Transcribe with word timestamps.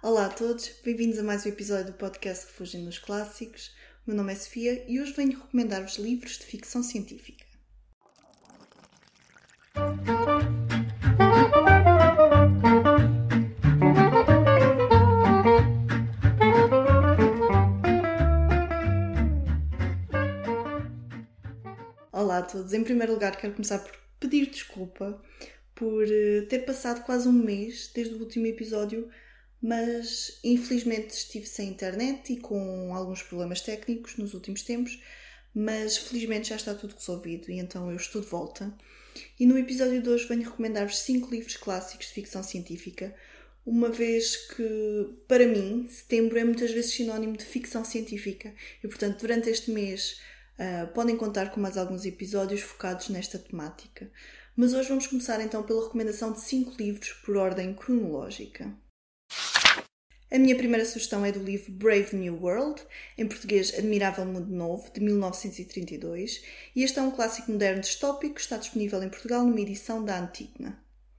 Olá 0.00 0.26
a 0.26 0.28
todos, 0.28 0.70
bem-vindos 0.84 1.18
a 1.18 1.24
mais 1.24 1.44
um 1.44 1.48
episódio 1.48 1.86
do 1.86 1.92
podcast 1.94 2.46
Refúgio 2.46 2.78
nos 2.80 3.00
Clássicos. 3.00 3.74
O 4.06 4.10
meu 4.10 4.16
nome 4.16 4.32
é 4.32 4.36
Sofia 4.36 4.84
e 4.88 5.00
hoje 5.00 5.12
venho 5.12 5.40
recomendar-vos 5.40 5.96
livros 5.96 6.38
de 6.38 6.44
ficção 6.44 6.84
científica. 6.84 7.44
Olá 22.12 22.38
a 22.38 22.42
todos, 22.42 22.72
em 22.72 22.84
primeiro 22.84 23.14
lugar 23.14 23.34
quero 23.36 23.54
começar 23.54 23.80
por 23.80 23.92
pedir 24.20 24.48
desculpa 24.48 25.20
por 25.74 26.04
eh, 26.04 26.42
ter 26.48 26.60
passado 26.60 27.04
quase 27.04 27.28
um 27.28 27.32
mês 27.32 27.90
desde 27.92 28.14
o 28.14 28.18
último 28.18 28.46
episódio, 28.46 29.08
mas 29.62 30.38
infelizmente 30.44 31.10
estive 31.10 31.46
sem 31.46 31.68
internet 31.68 32.32
e 32.32 32.36
com 32.36 32.94
alguns 32.94 33.22
problemas 33.22 33.60
técnicos 33.60 34.16
nos 34.16 34.34
últimos 34.34 34.62
tempos, 34.62 35.02
mas 35.54 35.96
felizmente 35.96 36.50
já 36.50 36.56
está 36.56 36.74
tudo 36.74 36.94
resolvido 36.94 37.50
e 37.50 37.58
então 37.58 37.90
eu 37.90 37.96
estou 37.96 38.22
de 38.22 38.28
volta. 38.28 38.72
E 39.38 39.46
no 39.46 39.58
episódio 39.58 40.00
de 40.00 40.08
hoje 40.08 40.28
venho 40.28 40.42
recomendar-vos 40.42 40.98
5 40.98 41.30
livros 41.30 41.56
clássicos 41.56 42.06
de 42.06 42.12
ficção 42.12 42.42
científica, 42.42 43.14
uma 43.66 43.88
vez 43.90 44.36
que, 44.36 45.14
para 45.26 45.46
mim, 45.46 45.86
setembro 45.90 46.38
é 46.38 46.44
muitas 46.44 46.70
vezes 46.70 46.92
sinónimo 46.92 47.36
de 47.36 47.44
ficção 47.44 47.84
científica 47.84 48.54
e, 48.82 48.88
portanto, 48.88 49.20
durante 49.20 49.50
este 49.50 49.70
mês 49.70 50.20
uh, 50.58 50.86
podem 50.94 51.16
contar 51.16 51.50
com 51.50 51.60
mais 51.60 51.76
alguns 51.76 52.06
episódios 52.06 52.62
focados 52.62 53.08
nesta 53.08 53.38
temática. 53.38 54.10
Mas 54.56 54.72
hoje 54.72 54.88
vamos 54.88 55.06
começar 55.06 55.40
então 55.40 55.62
pela 55.62 55.84
recomendação 55.84 56.32
de 56.32 56.40
5 56.40 56.76
livros 56.78 57.12
por 57.24 57.36
ordem 57.36 57.74
cronológica. 57.74 58.74
A 60.30 60.38
minha 60.38 60.54
primeira 60.54 60.84
sugestão 60.84 61.24
é 61.24 61.32
do 61.32 61.42
livro 61.42 61.72
Brave 61.72 62.14
New 62.14 62.38
World, 62.42 62.82
em 63.16 63.26
português 63.26 63.72
Admirável 63.72 64.26
Mundo 64.26 64.52
Novo, 64.52 64.92
de 64.92 65.00
1932, 65.00 66.42
e 66.76 66.82
este 66.82 66.98
é 66.98 67.02
um 67.02 67.10
clássico 67.10 67.50
moderno 67.50 67.80
distópico 67.80 68.34
que 68.34 68.40
está 68.42 68.58
disponível 68.58 69.02
em 69.02 69.08
Portugal 69.08 69.42
numa 69.42 69.60
edição 69.60 70.04
da 70.04 70.20
Antigna. 70.20 70.78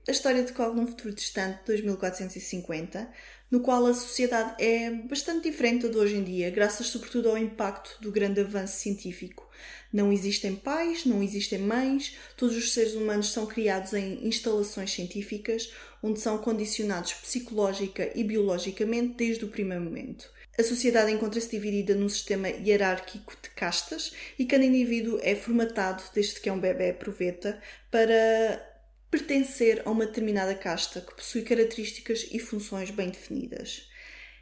A 0.09 0.11
história 0.11 0.41
decorre 0.41 0.73
num 0.73 0.87
futuro 0.87 1.13
distante, 1.13 1.59
2450, 1.67 3.07
no 3.51 3.59
qual 3.59 3.85
a 3.85 3.93
sociedade 3.93 4.55
é 4.57 4.89
bastante 4.89 5.47
diferente 5.47 5.87
de 5.87 5.95
hoje 5.95 6.15
em 6.15 6.23
dia, 6.23 6.49
graças 6.49 6.87
sobretudo 6.87 7.29
ao 7.29 7.37
impacto 7.37 7.95
do 8.01 8.11
grande 8.11 8.41
avanço 8.41 8.77
científico. 8.77 9.47
Não 9.93 10.11
existem 10.11 10.55
pais, 10.55 11.05
não 11.05 11.21
existem 11.21 11.59
mães, 11.59 12.17
todos 12.35 12.57
os 12.57 12.73
seres 12.73 12.95
humanos 12.95 13.31
são 13.31 13.45
criados 13.45 13.93
em 13.93 14.27
instalações 14.27 14.91
científicas, 14.91 15.71
onde 16.01 16.19
são 16.19 16.39
condicionados 16.39 17.13
psicológica 17.13 18.11
e 18.15 18.23
biologicamente 18.23 19.13
desde 19.13 19.45
o 19.45 19.49
primeiro 19.49 19.83
momento. 19.83 20.27
A 20.57 20.63
sociedade 20.63 21.11
encontra-se 21.11 21.51
dividida 21.51 21.93
num 21.93 22.09
sistema 22.09 22.49
hierárquico 22.49 23.33
de 23.43 23.49
castas 23.51 24.11
e 24.39 24.45
cada 24.45 24.65
indivíduo 24.65 25.19
é 25.21 25.35
formatado, 25.35 26.01
desde 26.15 26.41
que 26.41 26.49
é 26.49 26.51
um 26.51 26.59
bebê 26.59 26.93
proveta, 26.93 27.61
para 27.91 28.68
pertencer 29.09 29.81
a 29.85 29.91
uma 29.91 30.05
determinada 30.05 30.53
casta 30.55 31.01
que 31.01 31.15
possui 31.15 31.41
características 31.41 32.27
e 32.31 32.39
funções 32.39 32.91
bem 32.91 33.09
definidas. 33.09 33.89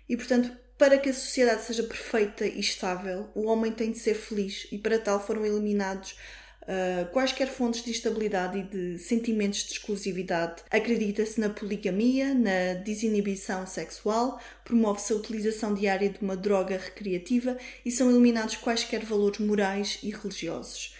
E, 0.09 0.15
portanto, 0.15 0.51
para 0.77 0.97
que 0.97 1.09
a 1.09 1.13
sociedade 1.13 1.63
seja 1.63 1.83
perfeita 1.83 2.45
e 2.45 2.59
estável, 2.59 3.29
o 3.33 3.45
homem 3.45 3.71
tem 3.71 3.91
de 3.91 3.99
ser 3.99 4.13
feliz 4.13 4.67
e, 4.71 4.77
para 4.77 4.99
tal, 4.99 5.25
foram 5.25 5.45
eliminados 5.45 6.15
uh, 6.63 7.09
quaisquer 7.11 7.47
fontes 7.47 7.83
de 7.83 7.91
instabilidade 7.91 8.59
e 8.59 8.63
de 8.63 8.99
sentimentos 8.99 9.63
de 9.65 9.73
exclusividade. 9.73 10.63
Acredita-se 10.69 11.39
na 11.39 11.49
poligamia, 11.49 12.33
na 12.33 12.73
desinibição 12.83 13.65
sexual, 13.65 14.39
promove-se 14.63 15.13
a 15.13 15.15
utilização 15.15 15.73
diária 15.73 16.09
de 16.09 16.19
uma 16.21 16.37
droga 16.37 16.77
recreativa 16.77 17.57
e 17.83 17.91
são 17.91 18.09
eliminados 18.09 18.55
quaisquer 18.57 19.03
valores 19.03 19.39
morais 19.39 19.99
e 20.03 20.11
religiosos. 20.11 20.95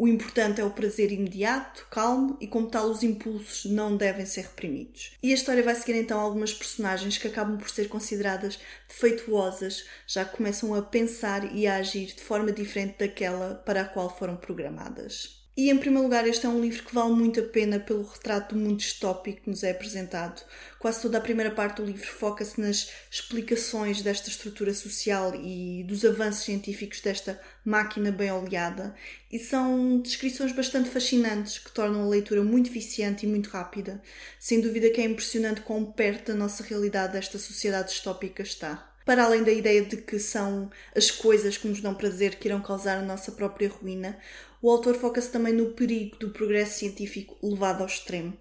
O 0.00 0.06
importante 0.06 0.60
é 0.60 0.64
o 0.64 0.70
prazer 0.70 1.10
imediato, 1.10 1.84
calmo 1.90 2.36
e, 2.40 2.46
como 2.46 2.70
tal, 2.70 2.88
os 2.88 3.02
impulsos 3.02 3.68
não 3.68 3.96
devem 3.96 4.24
ser 4.24 4.42
reprimidos. 4.42 5.16
E 5.20 5.32
a 5.32 5.34
história 5.34 5.60
vai 5.60 5.74
seguir 5.74 5.96
então 5.96 6.20
algumas 6.20 6.54
personagens 6.54 7.18
que 7.18 7.26
acabam 7.26 7.58
por 7.58 7.68
ser 7.68 7.88
consideradas 7.88 8.60
defeituosas, 8.86 9.86
já 10.06 10.24
que 10.24 10.36
começam 10.36 10.72
a 10.72 10.82
pensar 10.82 11.52
e 11.52 11.66
a 11.66 11.78
agir 11.78 12.14
de 12.14 12.22
forma 12.22 12.52
diferente 12.52 12.98
daquela 13.00 13.56
para 13.56 13.80
a 13.80 13.84
qual 13.84 14.16
foram 14.16 14.36
programadas. 14.36 15.47
E, 15.58 15.70
em 15.70 15.76
primeiro 15.76 16.04
lugar, 16.04 16.24
este 16.24 16.46
é 16.46 16.48
um 16.48 16.60
livro 16.60 16.84
que 16.84 16.94
vale 16.94 17.10
muito 17.14 17.40
a 17.40 17.42
pena 17.42 17.80
pelo 17.80 18.04
retrato 18.04 18.54
do 18.54 18.60
mundo 18.60 18.76
distópico 18.76 19.40
que 19.40 19.50
nos 19.50 19.64
é 19.64 19.72
apresentado. 19.72 20.40
Quase 20.78 21.02
toda 21.02 21.18
a 21.18 21.20
primeira 21.20 21.50
parte 21.50 21.78
do 21.78 21.84
livro 21.84 22.06
foca-se 22.06 22.60
nas 22.60 22.92
explicações 23.10 24.00
desta 24.00 24.28
estrutura 24.28 24.72
social 24.72 25.34
e 25.34 25.82
dos 25.82 26.04
avanços 26.04 26.44
científicos 26.44 27.00
desta 27.00 27.40
máquina 27.64 28.12
bem 28.12 28.30
oleada, 28.30 28.94
e 29.32 29.38
são 29.40 29.98
descrições 29.98 30.52
bastante 30.52 30.90
fascinantes 30.90 31.58
que 31.58 31.72
tornam 31.72 32.04
a 32.04 32.08
leitura 32.08 32.44
muito 32.44 32.70
viciante 32.70 33.26
e 33.26 33.28
muito 33.28 33.50
rápida. 33.50 34.00
Sem 34.38 34.60
dúvida 34.60 34.90
que 34.90 35.00
é 35.00 35.04
impressionante 35.06 35.62
quão 35.62 35.84
perto 35.84 36.28
da 36.28 36.38
nossa 36.38 36.62
realidade 36.62 37.16
esta 37.16 37.36
sociedade 37.36 37.88
distópica 37.88 38.44
está 38.44 38.88
para 39.08 39.24
além 39.24 39.42
da 39.42 39.50
ideia 39.50 39.82
de 39.82 39.96
que 39.96 40.18
são 40.18 40.70
as 40.94 41.10
coisas 41.10 41.56
que 41.56 41.66
nos 41.66 41.80
dão 41.80 41.94
prazer 41.94 42.34
que 42.34 42.46
irão 42.46 42.60
causar 42.60 42.98
a 42.98 43.02
nossa 43.02 43.32
própria 43.32 43.66
ruína, 43.66 44.18
o 44.62 44.70
autor 44.70 44.94
foca-se 44.94 45.30
também 45.30 45.52
no 45.52 45.72
perigo 45.72 46.16
do 46.18 46.30
progresso 46.30 46.78
científico 46.78 47.36
levado 47.42 47.80
ao 47.80 47.86
extremo, 47.86 48.36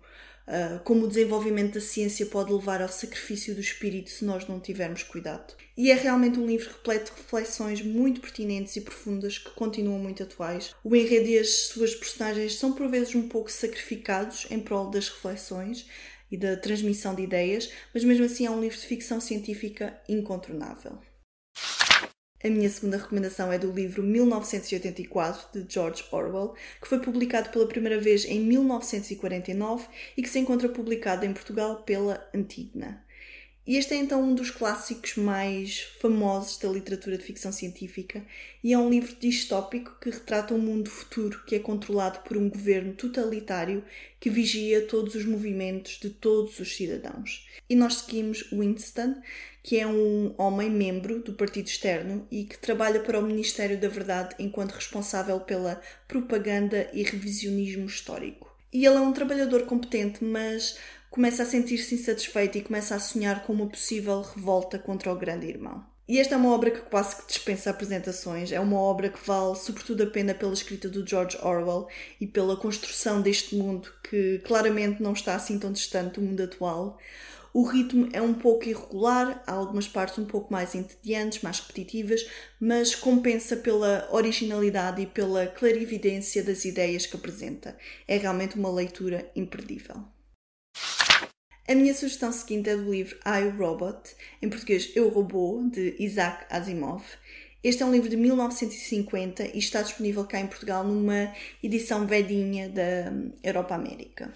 uh, 0.47 0.79
como 0.83 1.05
o 1.05 1.07
desenvolvimento 1.07 1.75
da 1.75 1.81
ciência 1.81 2.25
pode 2.25 2.51
levar 2.51 2.81
ao 2.81 2.89
sacrifício 2.89 3.53
do 3.53 3.61
espírito 3.61 4.09
se 4.09 4.25
nós 4.25 4.47
não 4.47 4.59
tivermos 4.59 5.03
cuidado. 5.03 5.53
E 5.75 5.91
é 5.91 5.95
realmente 5.95 6.39
um 6.39 6.47
livro 6.47 6.69
repleto 6.69 7.11
de 7.11 7.21
reflexões 7.21 7.81
muito 7.81 8.21
pertinentes 8.21 8.75
e 8.75 8.81
profundas 8.81 9.37
que 9.37 9.51
continuam 9.51 9.99
muito 9.99 10.23
atuais. 10.23 10.73
O 10.83 10.95
enredo 10.95 11.27
e 11.27 11.37
as 11.37 11.49
suas 11.67 11.93
personagens 11.93 12.55
são 12.55 12.73
por 12.73 12.89
vezes 12.89 13.13
um 13.15 13.27
pouco 13.27 13.51
sacrificados 13.51 14.47
em 14.49 14.59
prol 14.59 14.89
das 14.89 15.09
reflexões, 15.09 15.85
e 16.31 16.37
da 16.37 16.57
transmissão 16.57 17.15
de 17.15 17.23
ideias, 17.23 17.71
mas 17.93 18.03
mesmo 18.03 18.25
assim 18.25 18.45
é 18.45 18.51
um 18.51 18.59
livro 18.59 18.77
de 18.77 18.85
ficção 18.85 19.19
científica 19.19 19.99
incontornável. 20.07 20.99
A 22.43 22.49
minha 22.49 22.69
segunda 22.69 22.97
recomendação 22.97 23.51
é 23.51 23.57
do 23.57 23.71
livro 23.71 24.03
1984 24.03 25.59
de 25.59 25.73
George 25.73 26.05
Orwell, 26.11 26.53
que 26.79 26.87
foi 26.87 26.99
publicado 26.99 27.49
pela 27.49 27.67
primeira 27.67 27.99
vez 27.99 28.25
em 28.25 28.39
1949 28.39 29.87
e 30.15 30.21
que 30.21 30.29
se 30.29 30.37
encontra 30.37 30.69
publicado 30.69 31.25
em 31.25 31.33
Portugal 31.33 31.81
pela 31.81 32.29
Antigna. 32.35 33.03
E 33.67 33.75
este 33.75 33.93
é 33.93 33.97
então 33.97 34.23
um 34.23 34.33
dos 34.33 34.49
clássicos 34.49 35.17
mais 35.17 35.81
famosos 35.99 36.57
da 36.57 36.69
literatura 36.69 37.17
de 37.17 37.23
ficção 37.25 37.51
científica 37.51 38.25
e 38.63 38.71
é 38.71 38.77
um 38.77 38.89
livro 38.89 39.13
distópico 39.19 39.97
que 39.99 40.09
retrata 40.09 40.53
um 40.53 40.57
mundo 40.57 40.89
futuro 40.89 41.43
que 41.45 41.53
é 41.53 41.59
controlado 41.59 42.19
por 42.19 42.37
um 42.37 42.49
governo 42.49 42.93
totalitário 42.93 43.83
que 44.21 44.29
vigia 44.29 44.87
todos 44.87 45.15
os 45.15 45.25
movimentos 45.25 45.99
de 46.01 46.09
todos 46.09 46.57
os 46.59 46.77
cidadãos. 46.77 47.45
E 47.69 47.75
nós 47.75 47.95
seguimos 47.95 48.49
Winston, 48.53 49.21
que 49.61 49.77
é 49.77 49.85
um 49.85 50.33
homem 50.37 50.69
membro 50.69 51.21
do 51.21 51.33
partido 51.33 51.67
externo 51.67 52.25
e 52.31 52.45
que 52.45 52.57
trabalha 52.57 53.01
para 53.01 53.19
o 53.19 53.23
Ministério 53.23 53.77
da 53.77 53.89
Verdade 53.89 54.33
enquanto 54.39 54.71
responsável 54.71 55.41
pela 55.41 55.81
propaganda 56.07 56.89
e 56.93 57.03
revisionismo 57.03 57.85
histórico. 57.85 58.47
E 58.71 58.85
ele 58.85 58.95
é 58.95 58.99
um 58.99 59.13
trabalhador 59.13 59.65
competente, 59.65 60.23
mas 60.23 60.77
começa 61.09 61.43
a 61.43 61.45
sentir-se 61.45 61.95
insatisfeito 61.95 62.57
e 62.57 62.61
começa 62.61 62.95
a 62.95 62.99
sonhar 62.99 63.45
com 63.45 63.53
uma 63.53 63.67
possível 63.67 64.21
revolta 64.21 64.77
contra 64.77 65.11
o 65.11 65.17
grande 65.17 65.47
irmão. 65.47 65.85
E 66.07 66.19
esta 66.19 66.35
é 66.35 66.37
uma 66.37 66.53
obra 66.53 66.71
que 66.71 66.79
quase 66.79 67.17
que 67.17 67.27
dispensa 67.27 67.69
apresentações, 67.69 68.53
é 68.53 68.59
uma 68.61 68.79
obra 68.79 69.09
que 69.09 69.19
vale 69.27 69.57
sobretudo 69.57 70.03
a 70.03 70.07
pena 70.07 70.33
pela 70.33 70.53
escrita 70.53 70.87
do 70.87 71.05
George 71.05 71.37
Orwell 71.41 71.89
e 72.21 72.25
pela 72.25 72.55
construção 72.55 73.21
deste 73.21 73.55
mundo 73.55 73.91
que 74.09 74.39
claramente 74.45 75.03
não 75.03 75.11
está 75.11 75.35
assim 75.35 75.59
tão 75.59 75.69
distante 75.69 76.13
do 76.13 76.21
mundo 76.21 76.41
atual. 76.41 76.97
O 77.53 77.63
ritmo 77.63 78.07
é 78.13 78.21
um 78.21 78.33
pouco 78.33 78.69
irregular, 78.69 79.43
há 79.45 79.51
algumas 79.51 79.87
partes 79.87 80.17
um 80.17 80.25
pouco 80.25 80.53
mais 80.53 80.75
entediantes, 80.75 81.41
mais 81.41 81.59
repetitivas, 81.59 82.25
mas 82.57 82.95
compensa 82.95 83.57
pela 83.57 84.07
originalidade 84.11 85.01
e 85.01 85.07
pela 85.07 85.47
clarividência 85.47 86.41
das 86.41 86.63
ideias 86.63 87.05
que 87.05 87.17
apresenta. 87.17 87.75
É 88.07 88.15
realmente 88.15 88.57
uma 88.57 88.71
leitura 88.71 89.29
imperdível. 89.35 90.05
A 91.69 91.75
minha 91.75 91.93
sugestão 91.93 92.31
seguinte 92.31 92.69
é 92.69 92.77
do 92.77 92.89
livro 92.89 93.17
I, 93.25 93.49
Robot, 93.49 94.15
em 94.41 94.49
português 94.49 94.89
Eu 94.95 95.09
Robô, 95.09 95.61
de 95.69 95.97
Isaac 95.99 96.45
Asimov. 96.49 97.03
Este 97.61 97.83
é 97.83 97.85
um 97.85 97.91
livro 97.91 98.07
de 98.07 98.15
1950 98.15 99.47
e 99.53 99.59
está 99.59 99.81
disponível 99.81 100.23
cá 100.23 100.39
em 100.39 100.47
Portugal 100.47 100.85
numa 100.85 101.33
edição 101.61 102.07
vedinha 102.07 102.69
da 102.69 103.11
Europa 103.43 103.75
América. 103.75 104.33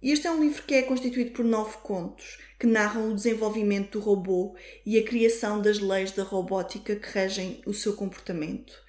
E 0.00 0.10
este 0.10 0.26
é 0.26 0.30
um 0.30 0.40
livro 0.40 0.62
que 0.62 0.76
é 0.76 0.82
constituído 0.84 1.32
por 1.32 1.44
nove 1.44 1.76
contos 1.82 2.38
que 2.58 2.66
narram 2.66 3.10
o 3.10 3.14
desenvolvimento 3.14 3.98
do 3.98 4.00
robô 4.00 4.56
e 4.86 4.98
a 4.98 5.04
criação 5.04 5.60
das 5.60 5.80
leis 5.80 6.12
da 6.12 6.22
robótica 6.22 6.96
que 6.96 7.10
regem 7.10 7.60
o 7.66 7.74
seu 7.74 7.92
comportamento. 7.92 8.85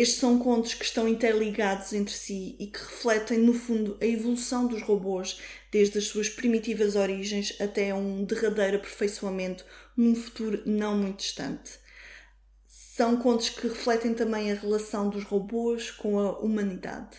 Estes 0.00 0.18
são 0.18 0.38
contos 0.38 0.72
que 0.72 0.82
estão 0.82 1.06
interligados 1.06 1.92
entre 1.92 2.14
si 2.14 2.56
e 2.58 2.68
que 2.68 2.78
refletem, 2.78 3.36
no 3.36 3.52
fundo, 3.52 3.98
a 4.00 4.06
evolução 4.06 4.66
dos 4.66 4.80
robôs 4.80 5.38
desde 5.70 5.98
as 5.98 6.04
suas 6.04 6.26
primitivas 6.26 6.96
origens 6.96 7.54
até 7.60 7.94
um 7.94 8.24
derradeiro 8.24 8.78
aperfeiçoamento 8.78 9.62
num 9.94 10.14
futuro 10.14 10.62
não 10.64 10.96
muito 10.96 11.18
distante. 11.18 11.72
São 12.66 13.18
contos 13.18 13.50
que 13.50 13.68
refletem 13.68 14.14
também 14.14 14.50
a 14.50 14.54
relação 14.54 15.10
dos 15.10 15.22
robôs 15.22 15.90
com 15.90 16.18
a 16.18 16.38
humanidade. 16.38 17.18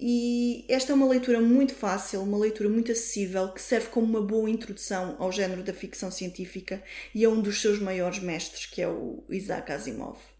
E 0.00 0.64
esta 0.66 0.92
é 0.92 0.94
uma 0.94 1.06
leitura 1.06 1.42
muito 1.42 1.74
fácil, 1.74 2.22
uma 2.22 2.38
leitura 2.38 2.70
muito 2.70 2.90
acessível, 2.90 3.52
que 3.52 3.60
serve 3.60 3.88
como 3.88 4.06
uma 4.06 4.22
boa 4.22 4.48
introdução 4.48 5.14
ao 5.18 5.30
género 5.30 5.62
da 5.62 5.74
ficção 5.74 6.10
científica 6.10 6.82
e 7.14 7.22
a 7.22 7.28
um 7.28 7.42
dos 7.42 7.60
seus 7.60 7.78
maiores 7.78 8.18
mestres, 8.20 8.64
que 8.64 8.80
é 8.80 8.88
o 8.88 9.22
Isaac 9.28 9.70
Asimov. 9.70 10.33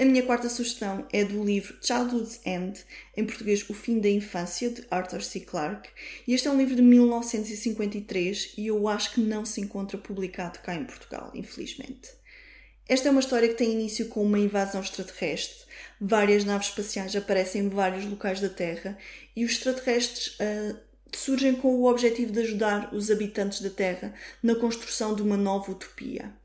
A 0.00 0.04
minha 0.06 0.22
quarta 0.22 0.48
sugestão 0.48 1.06
é 1.12 1.22
do 1.22 1.44
livro 1.44 1.76
Childhood's 1.82 2.40
End, 2.46 2.82
em 3.14 3.22
português 3.22 3.68
O 3.68 3.74
Fim 3.74 3.98
da 3.98 4.08
Infância, 4.08 4.70
de 4.70 4.82
Arthur 4.90 5.20
C. 5.20 5.40
Clarke. 5.40 5.90
E 6.26 6.32
este 6.32 6.48
é 6.48 6.50
um 6.50 6.56
livro 6.56 6.74
de 6.74 6.80
1953 6.80 8.54
e 8.56 8.68
eu 8.68 8.88
acho 8.88 9.12
que 9.12 9.20
não 9.20 9.44
se 9.44 9.60
encontra 9.60 9.98
publicado 9.98 10.58
cá 10.60 10.74
em 10.74 10.86
Portugal, 10.86 11.30
infelizmente. 11.34 12.12
Esta 12.88 13.08
é 13.08 13.10
uma 13.10 13.20
história 13.20 13.46
que 13.46 13.56
tem 13.56 13.72
início 13.72 14.08
com 14.08 14.22
uma 14.22 14.38
invasão 14.38 14.80
extraterrestre. 14.80 15.66
Várias 16.00 16.46
naves 16.46 16.68
espaciais 16.68 17.14
aparecem 17.14 17.64
em 17.64 17.68
vários 17.68 18.06
locais 18.06 18.40
da 18.40 18.48
Terra 18.48 18.96
e 19.36 19.44
os 19.44 19.52
extraterrestres 19.52 20.28
uh, 20.28 20.78
surgem 21.14 21.54
com 21.54 21.74
o 21.74 21.84
objetivo 21.84 22.32
de 22.32 22.40
ajudar 22.40 22.94
os 22.94 23.10
habitantes 23.10 23.60
da 23.60 23.68
Terra 23.68 24.14
na 24.42 24.54
construção 24.54 25.14
de 25.14 25.20
uma 25.20 25.36
nova 25.36 25.70
utopia. 25.70 26.39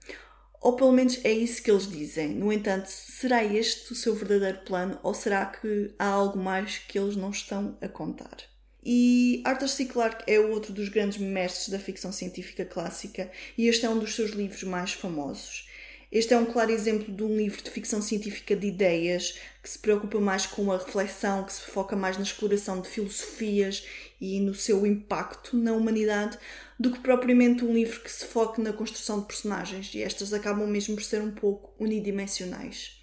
Ou 0.65 0.75
pelo 0.75 0.91
menos 0.91 1.23
é 1.23 1.31
isso 1.31 1.61
que 1.61 1.69
eles 1.69 1.87
dizem. 1.87 2.29
No 2.29 2.51
entanto, 2.51 2.87
será 2.87 3.43
este 3.43 3.93
o 3.93 3.95
seu 3.95 4.15
verdadeiro 4.15 4.61
plano 4.65 4.97
ou 5.03 5.13
será 5.13 5.45
que 5.45 5.93
há 5.99 6.07
algo 6.07 6.39
mais 6.39 6.79
que 6.79 6.97
eles 6.97 7.15
não 7.15 7.29
estão 7.29 7.77
a 7.79 7.87
contar? 7.87 8.37
E 8.83 9.43
Arthur 9.45 9.67
C. 9.67 9.85
Clarke 9.85 10.23
é 10.25 10.39
outro 10.39 10.73
dos 10.73 10.89
grandes 10.89 11.19
mestres 11.19 11.69
da 11.69 11.77
ficção 11.77 12.11
científica 12.11 12.65
clássica 12.65 13.31
e 13.55 13.67
este 13.67 13.85
é 13.85 13.89
um 13.91 13.99
dos 13.99 14.15
seus 14.15 14.31
livros 14.31 14.63
mais 14.63 14.91
famosos. 14.91 15.69
Este 16.15 16.33
é 16.33 16.37
um 16.37 16.45
claro 16.45 16.71
exemplo 16.71 17.13
de 17.13 17.23
um 17.25 17.35
livro 17.35 17.61
de 17.61 17.69
ficção 17.69 18.01
científica 18.01 18.55
de 18.55 18.67
ideias 18.67 19.37
que 19.61 19.69
se 19.69 19.77
preocupa 19.77 20.17
mais 20.17 20.45
com 20.45 20.71
a 20.71 20.77
reflexão, 20.77 21.43
que 21.43 21.51
se 21.51 21.59
foca 21.59 21.93
mais 21.93 22.15
na 22.15 22.23
exploração 22.23 22.79
de 22.79 22.87
filosofias 22.87 23.85
e 24.21 24.39
no 24.39 24.55
seu 24.55 24.85
impacto 24.85 25.57
na 25.57 25.73
humanidade, 25.73 26.37
do 26.79 26.89
que 26.89 27.01
propriamente 27.01 27.65
um 27.65 27.73
livro 27.73 27.99
que 27.99 28.09
se 28.09 28.27
foque 28.27 28.61
na 28.61 28.71
construção 28.71 29.19
de 29.19 29.27
personagens, 29.27 29.93
e 29.93 30.03
estas 30.03 30.33
acabam 30.33 30.65
mesmo 30.65 30.95
por 30.95 31.03
ser 31.03 31.21
um 31.21 31.31
pouco 31.31 31.75
unidimensionais. 31.83 32.97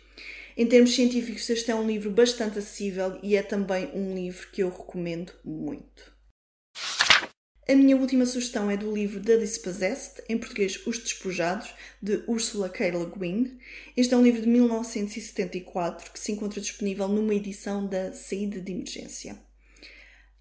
Em 0.57 0.67
termos 0.67 0.95
científicos, 0.95 1.51
este 1.51 1.71
é 1.71 1.75
um 1.75 1.87
livro 1.87 2.11
bastante 2.11 2.61
acessível 2.61 3.19
e 3.23 3.37
é 3.37 3.43
também 3.43 3.91
um 3.93 4.15
livro 4.15 4.49
que 4.51 4.63
eu 4.63 4.71
recomendo 4.71 5.35
muito. 5.45 6.11
A 7.69 7.77
minha 7.77 7.97
última 7.97 8.27
sugestão 8.27 8.69
é 8.69 8.77
do 8.77 8.93
livro 8.93 9.23
The 9.23 9.37
Dispossessed, 9.37 10.25
em 10.29 10.37
português 10.37 10.85
Os 10.85 10.99
Despojados, 10.99 11.73
de 12.03 12.25
Ursula 12.27 12.69
K. 12.69 12.91
Le 12.91 13.07
Guin. 13.07 13.57
Este 13.97 14.13
é 14.13 14.17
um 14.17 14.23
livro 14.23 14.43
de 14.43 14.49
1974 14.49 16.11
que 16.11 16.19
se 16.19 16.33
encontra 16.33 16.61
disponível 16.61 17.07
numa 17.07 17.33
edição 17.33 17.87
da 17.87 18.13
Saída 18.13 18.61
de 18.61 18.73
Emergência. 18.73 19.39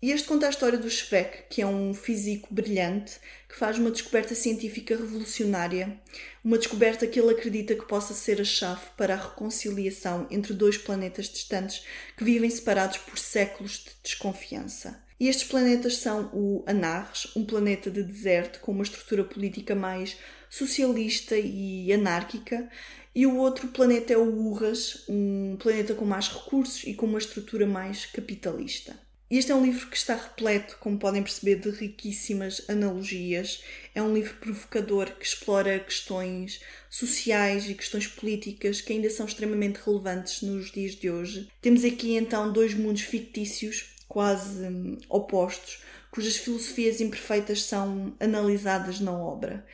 E 0.01 0.11
este 0.11 0.27
conta 0.27 0.47
a 0.47 0.49
história 0.49 0.79
do 0.79 0.89
Schweck, 0.89 1.43
que 1.47 1.61
é 1.61 1.67
um 1.67 1.93
físico 1.93 2.51
brilhante 2.51 3.19
que 3.47 3.55
faz 3.55 3.77
uma 3.77 3.91
descoberta 3.91 4.33
científica 4.33 4.97
revolucionária, 4.97 6.01
uma 6.43 6.57
descoberta 6.57 7.05
que 7.05 7.19
ele 7.19 7.33
acredita 7.33 7.75
que 7.75 7.85
possa 7.87 8.15
ser 8.15 8.41
a 8.41 8.43
chave 8.43 8.81
para 8.97 9.13
a 9.13 9.29
reconciliação 9.29 10.25
entre 10.31 10.55
dois 10.55 10.75
planetas 10.75 11.29
distantes 11.29 11.85
que 12.17 12.23
vivem 12.23 12.49
separados 12.49 12.97
por 12.97 13.19
séculos 13.19 13.73
de 13.73 13.91
desconfiança. 14.01 15.10
E 15.21 15.27
estes 15.27 15.47
planetas 15.47 15.97
são 15.97 16.31
o 16.33 16.63
Anarres, 16.65 17.27
um 17.35 17.45
planeta 17.45 17.91
de 17.91 18.01
deserto 18.01 18.59
com 18.59 18.71
uma 18.71 18.81
estrutura 18.81 19.23
política 19.23 19.75
mais 19.75 20.17
socialista 20.49 21.37
e 21.37 21.93
anárquica, 21.93 22.67
e 23.13 23.27
o 23.27 23.37
outro 23.37 23.67
planeta 23.67 24.13
é 24.13 24.17
o 24.17 24.35
Urras, 24.35 25.03
um 25.07 25.57
planeta 25.59 25.93
com 25.93 26.05
mais 26.05 26.27
recursos 26.27 26.85
e 26.85 26.95
com 26.95 27.05
uma 27.05 27.19
estrutura 27.19 27.67
mais 27.67 28.07
capitalista. 28.07 28.99
Este 29.29 29.51
é 29.51 29.55
um 29.55 29.63
livro 29.63 29.87
que 29.91 29.95
está 29.95 30.15
repleto, 30.15 30.77
como 30.79 30.97
podem 30.97 31.21
perceber, 31.21 31.57
de 31.57 31.69
riquíssimas 31.69 32.67
analogias. 32.67 33.63
É 33.93 34.01
um 34.01 34.15
livro 34.15 34.33
provocador 34.39 35.11
que 35.11 35.25
explora 35.25 35.79
questões 35.79 36.61
sociais 36.89 37.69
e 37.69 37.75
questões 37.75 38.07
políticas 38.07 38.81
que 38.81 38.91
ainda 38.91 39.09
são 39.11 39.27
extremamente 39.27 39.81
relevantes 39.85 40.41
nos 40.41 40.71
dias 40.71 40.95
de 40.95 41.11
hoje. 41.11 41.47
Temos 41.61 41.85
aqui 41.85 42.15
então 42.15 42.51
dois 42.51 42.73
mundos 42.73 43.03
fictícios, 43.03 43.91
quase 44.11 44.67
hum, 44.67 44.97
opostos, 45.07 45.81
cujas 46.11 46.35
filosofias 46.35 46.99
imperfeitas 46.99 47.63
são 47.63 48.13
analisadas 48.19 48.99
na 48.99 49.13
obra. 49.13 49.65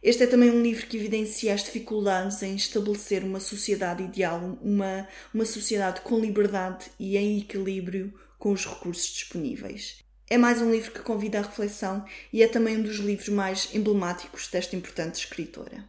Este 0.00 0.22
é 0.22 0.26
também 0.28 0.48
um 0.48 0.62
livro 0.62 0.86
que 0.86 0.96
evidencia 0.96 1.52
as 1.52 1.64
dificuldades 1.64 2.40
em 2.44 2.54
estabelecer 2.54 3.24
uma 3.24 3.40
sociedade 3.40 4.04
ideal, 4.04 4.56
uma, 4.62 5.08
uma 5.34 5.44
sociedade 5.44 6.02
com 6.02 6.20
liberdade 6.20 6.86
e 7.00 7.16
em 7.16 7.40
equilíbrio 7.40 8.14
com 8.38 8.52
os 8.52 8.64
recursos 8.64 9.12
disponíveis. 9.12 9.98
É 10.28 10.38
mais 10.38 10.62
um 10.62 10.70
livro 10.70 10.92
que 10.92 11.00
convida 11.00 11.40
à 11.40 11.42
reflexão 11.42 12.04
e 12.32 12.44
é 12.44 12.46
também 12.46 12.76
um 12.76 12.82
dos 12.82 12.98
livros 12.98 13.28
mais 13.28 13.74
emblemáticos 13.74 14.46
desta 14.46 14.76
importante 14.76 15.16
escritora. 15.16 15.84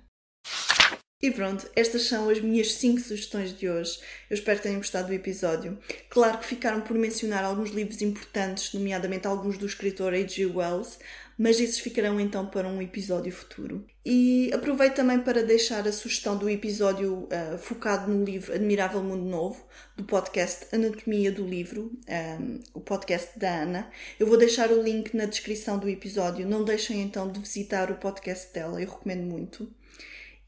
E 1.22 1.30
pronto, 1.30 1.70
estas 1.76 2.08
são 2.08 2.30
as 2.30 2.42
minhas 2.42 2.74
5 2.74 3.00
sugestões 3.00 3.56
de 3.56 3.70
hoje. 3.70 4.00
Eu 4.28 4.34
espero 4.34 4.58
que 4.58 4.64
tenham 4.64 4.80
gostado 4.80 5.10
do 5.10 5.14
episódio. 5.14 5.78
Claro 6.10 6.40
que 6.40 6.48
ficaram 6.48 6.82
por 6.82 6.98
mencionar 6.98 7.44
alguns 7.44 7.70
livros 7.70 8.02
importantes, 8.02 8.74
nomeadamente 8.74 9.28
alguns 9.28 9.56
do 9.56 9.68
escritor 9.68 10.16
H.G. 10.16 10.48
Wells, 10.48 10.98
mas 11.38 11.60
esses 11.60 11.80
ficarão 11.80 12.20
então 12.20 12.48
para 12.48 12.68
um 12.68 12.82
episódio 12.82 13.32
futuro. 13.32 13.86
E 14.04 14.52
aproveito 14.52 14.96
também 14.96 15.20
para 15.20 15.44
deixar 15.44 15.88
a 15.88 15.92
sugestão 15.92 16.36
do 16.36 16.50
episódio 16.50 17.28
uh, 17.30 17.58
focado 17.60 18.12
no 18.12 18.26
livro 18.26 18.56
Admirável 18.56 19.04
Mundo 19.04 19.24
Novo, 19.24 19.64
do 19.96 20.04
podcast 20.04 20.74
Anatomia 20.74 21.32
do 21.32 21.46
Livro, 21.46 21.84
um, 21.84 22.00
ehm, 22.08 22.60
o 22.74 22.80
podcast 22.80 23.38
da 23.38 23.62
Ana. 23.62 23.92
Eu 24.20 24.26
vou 24.26 24.38
deixar 24.38 24.72
o 24.72 24.82
link 24.82 25.16
na 25.16 25.26
descrição 25.26 25.78
do 25.78 25.88
episódio. 25.88 26.48
Não 26.48 26.64
deixem 26.64 27.00
então 27.00 27.32
de 27.32 27.40
visitar 27.40 27.92
o 27.92 27.96
podcast 27.96 28.52
dela, 28.52 28.82
eu 28.82 28.90
recomendo 28.90 29.24
muito. 29.24 29.72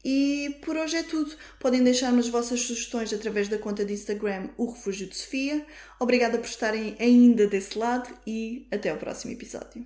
E 0.04 0.58
por 0.62 0.76
hoje 0.76 0.96
é 0.96 1.02
tudo. 1.02 1.34
Podem 1.58 1.82
deixar-me 1.82 2.20
as 2.20 2.28
vossas 2.28 2.60
sugestões 2.60 3.12
através 3.12 3.48
da 3.48 3.58
conta 3.58 3.84
de 3.84 3.94
Instagram 3.94 4.50
O 4.56 4.66
Refúgio 4.66 5.08
de 5.08 5.16
Sofia. 5.16 5.64
Obrigada 5.98 6.36
por 6.38 6.46
estarem 6.46 6.94
ainda 7.00 7.46
desse 7.46 7.78
lado 7.78 8.08
e 8.26 8.66
até 8.70 8.90
ao 8.90 8.98
próximo 8.98 9.32
episódio. 9.32 9.84